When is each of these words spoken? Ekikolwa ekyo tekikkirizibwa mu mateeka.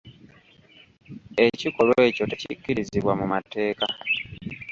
Ekikolwa 1.45 2.01
ekyo 2.09 2.23
tekikkirizibwa 2.31 3.11
mu 3.19 3.25
mateeka. 3.33 3.85